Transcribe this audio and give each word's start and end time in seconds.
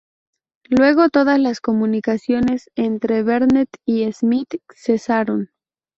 Luego, 0.67 1.09
todas 1.09 1.37
las 1.39 1.61
comunicaciones 1.61 2.71
entre 2.75 3.21
Vernet 3.21 3.69
y 3.85 4.11
Smith 4.11 4.55
cesaron. 4.73 5.51